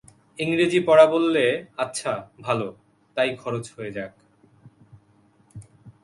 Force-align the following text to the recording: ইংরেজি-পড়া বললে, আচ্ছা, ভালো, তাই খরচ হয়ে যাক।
ইংরেজি-পড়া 0.39 1.05
বললে, 1.05 1.65
আচ্ছা, 1.77 2.29
ভালো, 2.41 2.75
তাই 3.15 3.35
খরচ 3.35 3.71
হয়ে 3.77 3.91
যাক। 3.91 4.13